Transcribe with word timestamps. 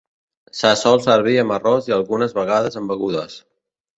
Se 0.59 0.71
sol 0.83 1.01
servir 1.07 1.35
amb 1.41 1.53
arròs 1.57 1.89
i 1.91 1.95
algunes 1.99 2.35
vegades 2.39 2.79
amb 2.81 2.95
begudes. 2.95 3.37